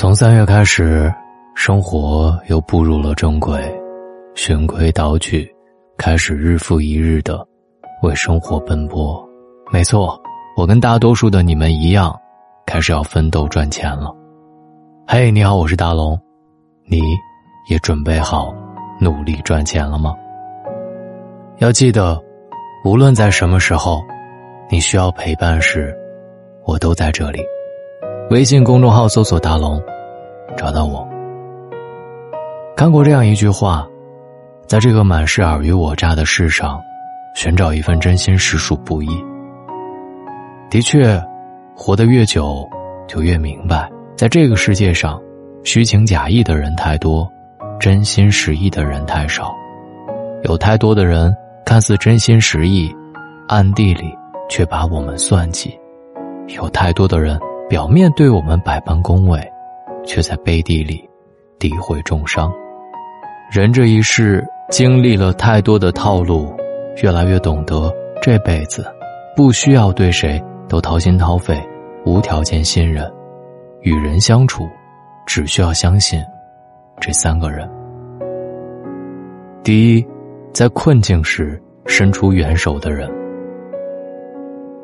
[0.00, 1.12] 从三月开始，
[1.54, 3.62] 生活又步入了正轨，
[4.34, 5.46] 循规蹈矩，
[5.98, 7.46] 开始日复一日的
[8.02, 9.22] 为生活奔波。
[9.70, 10.18] 没错，
[10.56, 12.18] 我跟大多数的你们一样，
[12.64, 14.10] 开始要奋斗赚钱了。
[15.06, 16.18] 嘿，你好，我是大龙，
[16.86, 17.02] 你
[17.68, 18.54] 也准备好
[18.98, 20.14] 努力赚钱了吗？
[21.58, 22.18] 要记得，
[22.86, 24.00] 无论在什么时候，
[24.70, 25.94] 你需要陪伴时，
[26.64, 27.44] 我都在这里。
[28.30, 29.82] 微信公众号搜索“大龙”，
[30.56, 31.04] 找到我。
[32.76, 33.84] 看过这样一句话，
[34.68, 36.80] 在这个满是尔虞我诈的世上，
[37.34, 39.08] 寻找一份真心实属不易。
[40.70, 41.20] 的确，
[41.74, 42.64] 活得越久，
[43.08, 45.20] 就越明白，在这个世界上，
[45.64, 47.28] 虚情假意的人太多，
[47.80, 49.52] 真心实意的人太少。
[50.44, 51.34] 有太多的人
[51.66, 52.94] 看似真心实意，
[53.48, 54.16] 暗地里
[54.48, 55.68] 却把我们算计；
[56.54, 57.36] 有太多的人。
[57.70, 59.40] 表面对我们百般恭维，
[60.04, 61.08] 却在背地里
[61.56, 62.52] 诋毁重伤。
[63.48, 66.52] 人这一世经历了太多的套路，
[67.00, 67.88] 越来越懂得
[68.20, 68.84] 这辈子
[69.36, 71.56] 不需要对谁都掏心掏肺、
[72.04, 73.08] 无条件信任。
[73.82, 74.68] 与人相处，
[75.24, 76.20] 只需要相信
[77.00, 77.70] 这三个人：
[79.62, 80.04] 第一，
[80.52, 83.08] 在困境时伸出援手的人。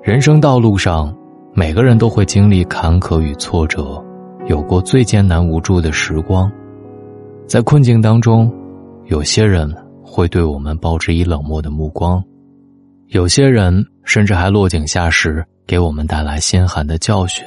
[0.00, 1.12] 人生道路上。
[1.54, 4.02] 每个人都会经历坎坷与挫折，
[4.46, 6.50] 有过最艰难无助的时光，
[7.46, 8.52] 在困境当中，
[9.06, 12.22] 有些人会对我们报之以冷漠的目光，
[13.08, 17.44] 有些人甚至还落井下石，给我们带来心寒的教训。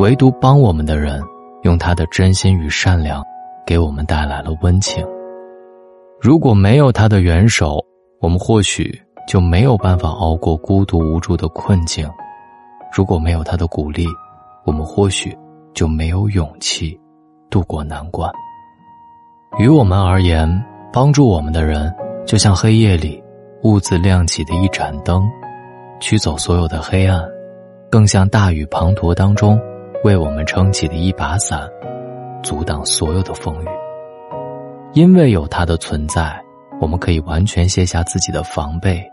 [0.00, 1.22] 唯独帮我们的人，
[1.62, 3.22] 用他的真心与善良，
[3.64, 5.06] 给我们带来了温情。
[6.20, 7.78] 如果没有他的援手，
[8.20, 12.08] 我们或许就没有办法熬过孤独无助的困境。
[12.96, 14.06] 如果没有他的鼓励，
[14.64, 15.36] 我们或许
[15.74, 16.96] 就没有勇气
[17.50, 18.30] 渡过难关。
[19.58, 20.48] 于我们而言，
[20.92, 21.92] 帮助我们的人
[22.24, 23.20] 就像黑夜里
[23.64, 25.28] 兀自亮起的一盏灯，
[25.98, 27.20] 驱走所有的黑暗；
[27.90, 29.60] 更像大雨滂沱当中
[30.04, 31.68] 为我们撑起的一把伞，
[32.44, 33.66] 阻挡所有的风雨。
[34.92, 36.40] 因为有他的存在，
[36.80, 39.04] 我们可以完全卸下自己的防备，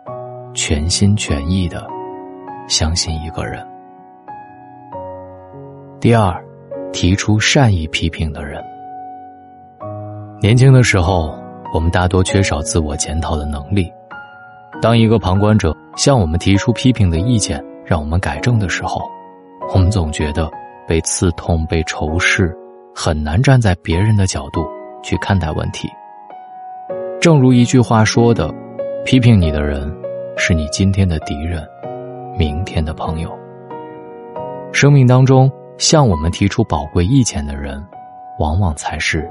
[0.54, 1.84] 全心全意的
[2.68, 3.66] 相信一个人。
[6.02, 6.44] 第二，
[6.92, 8.60] 提出善意批评的人。
[10.42, 11.32] 年轻的时候，
[11.76, 13.88] 我们大多缺少自我检讨的能力。
[14.82, 19.00] 当一个旁观者向我们提出批评的意见，让我们改正的时候，
[19.76, 20.50] 我们总觉得
[20.88, 22.52] 被刺痛、被仇视，
[22.96, 24.66] 很难站在别人的角度
[25.04, 25.88] 去看待问题。
[27.20, 28.52] 正如一句话说的
[29.06, 29.96] ：“批评你的人，
[30.36, 31.64] 是你今天的敌人，
[32.40, 33.30] 明天的朋友。”
[34.74, 35.48] 生命当中。
[35.82, 37.84] 向我们提出宝贵意见的人，
[38.38, 39.28] 往往才是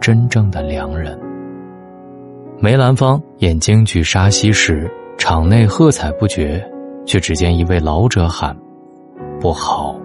[0.00, 1.18] 真正的良人。
[2.60, 4.88] 梅兰芳演京剧《沙溪》时，
[5.18, 6.64] 场内喝彩不绝，
[7.04, 8.56] 却只见一位老者喊
[9.42, 9.98] ：“不好，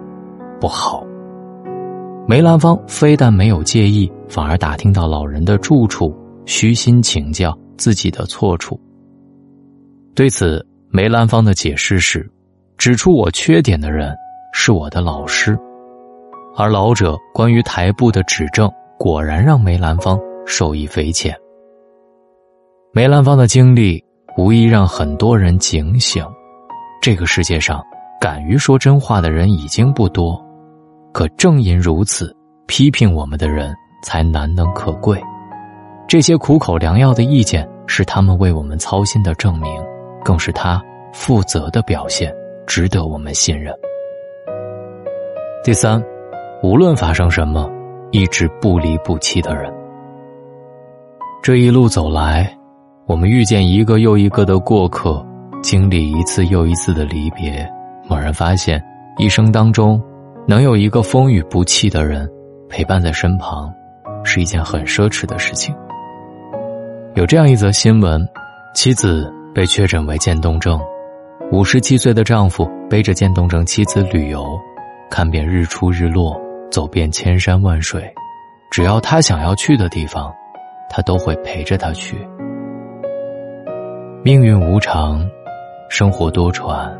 [0.60, 1.06] 不好。”
[2.26, 6.12] 梅兰芳非但没有介意，反而打听到老人的住处，
[6.44, 8.80] 虚心请教自己的错处。
[10.12, 12.28] 对此，梅兰芳的解释是：
[12.76, 14.12] 指出我缺点的人
[14.52, 15.56] 是我的老师。
[16.56, 21.36] 而老者关于台步的指正，果然让梅兰芳受益匪浅。
[22.92, 24.02] 梅兰芳的经历
[24.36, 26.24] 无疑让很多人警醒：
[27.02, 27.84] 这个世界上
[28.20, 30.40] 敢于说真话的人已经不多，
[31.12, 32.32] 可正因如此，
[32.68, 35.20] 批评我们的人才难能可贵。
[36.06, 39.82] 这些苦口良药的意见是他们为我们操心的证明，
[40.24, 40.80] 更是他
[41.12, 42.32] 负责的表现，
[42.64, 43.74] 值得我们信任。
[45.64, 46.00] 第三。
[46.64, 47.70] 无论发生什么，
[48.10, 49.70] 一直不离不弃的人。
[51.42, 52.50] 这一路走来，
[53.04, 55.22] 我们遇见一个又一个的过客，
[55.62, 57.70] 经历一次又一次的离别，
[58.08, 58.82] 猛然发现，
[59.18, 60.02] 一生当中，
[60.48, 62.26] 能有一个风雨不弃的人
[62.70, 63.70] 陪伴在身旁，
[64.24, 65.76] 是一件很奢侈的事情。
[67.14, 68.26] 有这样一则新闻：
[68.74, 70.80] 妻子被确诊为渐冻症，
[71.52, 74.42] 五十七岁的丈夫背着渐冻症妻子旅游，
[75.10, 76.42] 看遍日出日落。
[76.74, 78.02] 走遍千山万水，
[78.68, 80.34] 只要他想要去的地方，
[80.90, 82.16] 他都会陪着他去。
[84.24, 85.24] 命运无常，
[85.88, 86.92] 生活多舛，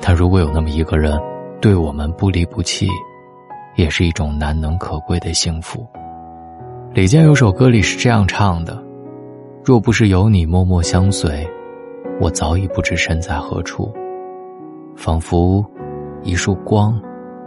[0.00, 1.20] 但如果有那么一个人
[1.60, 2.86] 对我们不离不弃，
[3.74, 5.84] 也是一种难能可贵的幸福。
[6.92, 8.80] 李健有首歌里是这样唱的
[9.66, 11.44] ：“若不是有你默默相随，
[12.20, 13.92] 我早已不知身在何处。
[14.94, 15.68] 仿佛
[16.22, 16.96] 一束光，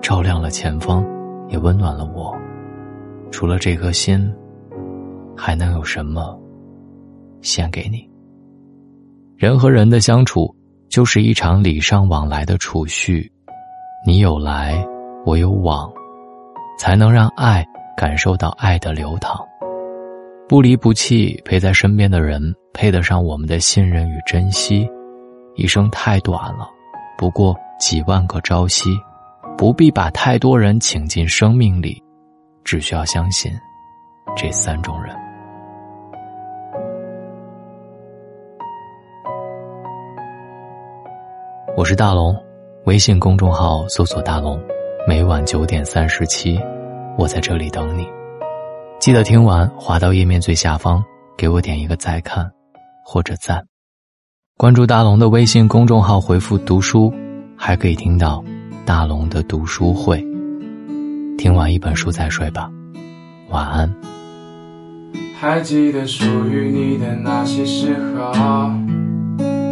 [0.01, 1.01] 照亮了前方。”
[1.49, 2.33] 也温暖了我，
[3.31, 4.33] 除了这颗心，
[5.35, 6.39] 还能有什么
[7.41, 8.09] 献给你？
[9.35, 10.55] 人和人的相处，
[10.89, 13.31] 就是一场礼尚往来的储蓄，
[14.05, 14.81] 你有来，
[15.25, 15.91] 我有往，
[16.77, 17.65] 才能让爱
[17.97, 19.39] 感受到爱的流淌。
[20.47, 22.41] 不离不弃，陪在身边的人，
[22.73, 24.89] 配得上我们的信任与珍惜。
[25.55, 26.69] 一生太短了，
[27.17, 28.89] 不过几万个朝夕，
[29.59, 32.01] 不必把太多人请进生命里，
[32.63, 33.51] 只需要相信
[34.33, 35.13] 这三种人。
[41.75, 42.33] 我是大龙，
[42.85, 44.57] 微信公众号搜索“大龙”，
[45.05, 46.57] 每晚九点三十七，
[47.17, 48.07] 我在这里等你。
[48.97, 51.03] 记得听完，滑到页面最下方，
[51.37, 52.49] 给我点一个再看，
[53.05, 53.61] 或者赞。
[54.55, 57.13] 关注大龙的微信公众号，回复“读书”，
[57.59, 58.41] 还可以听到
[58.89, 60.17] 大龙的读书会。
[61.37, 62.71] 听完一本书再睡吧，
[63.51, 63.87] 晚安。
[65.39, 67.95] 还记得属于你的那些嗜
[68.33, 68.73] 好。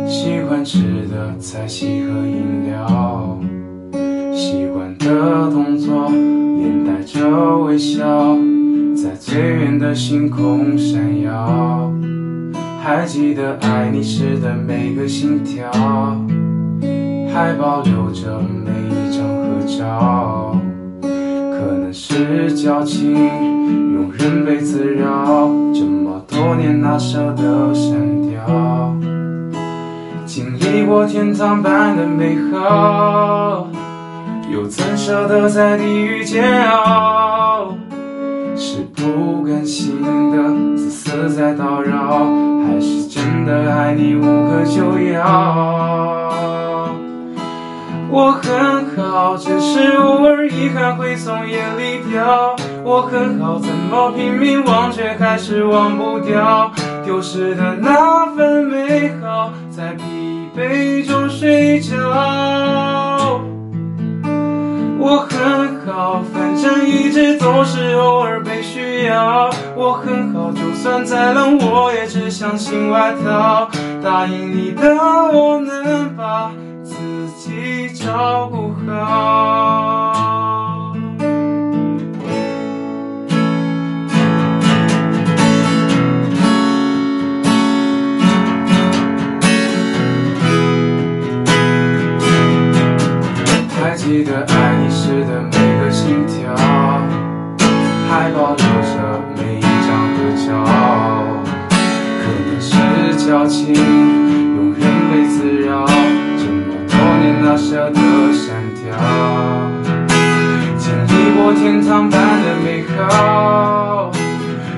[0.08, 3.40] 喜欢吃的菜系和饮料，
[4.36, 8.38] 习惯的动作，连带着微笑，
[8.96, 11.92] 在最远的星空闪耀。
[12.84, 15.72] 还记得爱你时的每个心跳，
[17.34, 18.72] 还保留着每
[19.68, 20.56] 一张合照。
[21.02, 27.92] 可能是矫情，庸人被滋扰，这么多年哪舍得删
[28.30, 28.96] 掉？
[30.26, 33.68] 经历过天堂般的美好，
[34.52, 37.76] 又怎舍得在地狱煎熬？
[38.56, 42.26] 是不甘心的自私在叨扰，
[42.66, 46.27] 还是真的爱你无可救药？
[48.10, 52.56] 我很好，只是偶尔遗憾会从眼里掉。
[52.84, 56.72] 我很好，怎么拼命忘却还是忘不掉？
[57.04, 63.42] 丢失的那份美好，在疲惫中睡着。
[65.00, 69.50] 我很好，反正一直都是偶尔被需要。
[69.76, 73.70] 我很好，就算再冷，我也只想新外套。
[74.04, 74.96] 答应你的，
[75.34, 76.52] 我能把
[77.48, 80.37] 自己照顾好。
[107.70, 108.00] 舍得
[108.32, 108.96] 删掉？
[110.78, 114.10] 经历过天堂般的美好，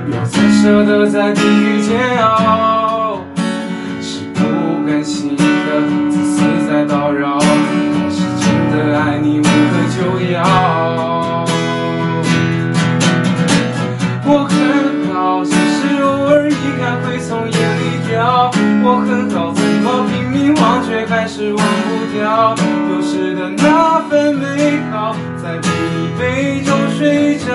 [0.08, 3.22] 又怎舍得在地狱煎熬？
[4.02, 4.40] 是不
[4.88, 5.44] 甘心的
[6.10, 7.38] 自私在叨扰。
[26.10, 27.46] 疲惫中睡着。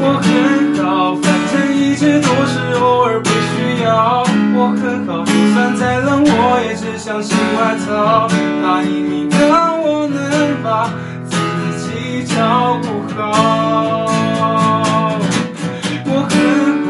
[0.00, 4.24] 我很好，反正一直都是偶尔被需要。
[4.54, 8.28] 我很好，就算再冷，我也只相信外套。
[8.62, 9.36] 答应你的，
[9.82, 10.90] 我能把
[11.28, 11.36] 自
[11.78, 13.20] 己照顾好。
[16.06, 16.32] 我很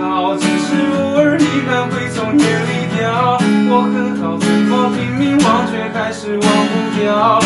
[0.00, 3.38] 好，只是偶尔遗憾会从眼里掉。
[3.70, 7.37] 我很好，怎么拼命忘却还是忘不掉？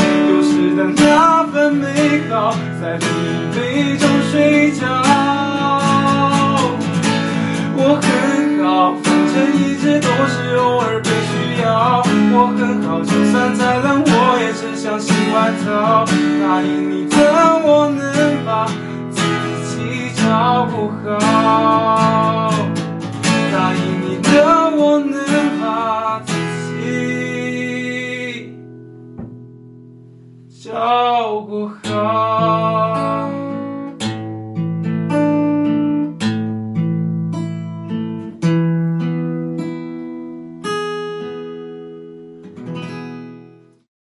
[15.65, 17.19] 答应你，等
[17.65, 17.82] 我。